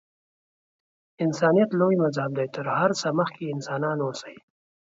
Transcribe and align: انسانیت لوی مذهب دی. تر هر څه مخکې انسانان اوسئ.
انسانیت 1.23 1.69
لوی 1.79 1.95
مذهب 2.03 2.31
دی. 2.37 2.47
تر 2.55 2.65
هر 2.79 2.91
څه 2.99 3.07
مخکې 3.19 3.51
انسانان 3.55 3.97
اوسئ. 4.05 4.35